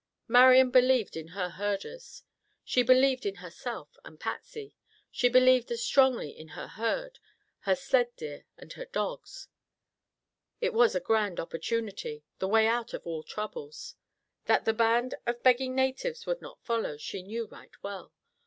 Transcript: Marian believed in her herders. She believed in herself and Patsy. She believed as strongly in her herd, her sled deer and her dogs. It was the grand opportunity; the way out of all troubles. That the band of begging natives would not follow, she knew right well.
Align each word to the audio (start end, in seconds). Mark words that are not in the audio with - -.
Marian 0.27 0.71
believed 0.71 1.15
in 1.15 1.27
her 1.27 1.49
herders. 1.49 2.23
She 2.65 2.81
believed 2.81 3.23
in 3.23 3.35
herself 3.35 3.95
and 4.03 4.19
Patsy. 4.19 4.73
She 5.11 5.29
believed 5.29 5.69
as 5.69 5.83
strongly 5.83 6.31
in 6.31 6.47
her 6.57 6.69
herd, 6.69 7.19
her 7.59 7.75
sled 7.75 8.15
deer 8.15 8.47
and 8.57 8.73
her 8.73 8.85
dogs. 8.85 9.47
It 10.59 10.73
was 10.73 10.93
the 10.93 10.99
grand 11.01 11.39
opportunity; 11.39 12.23
the 12.39 12.47
way 12.47 12.65
out 12.65 12.95
of 12.95 13.05
all 13.05 13.21
troubles. 13.21 13.93
That 14.45 14.65
the 14.65 14.73
band 14.73 15.13
of 15.27 15.43
begging 15.43 15.75
natives 15.75 16.25
would 16.25 16.41
not 16.41 16.63
follow, 16.63 16.97
she 16.97 17.21
knew 17.21 17.45
right 17.45 17.75
well. 17.83 18.11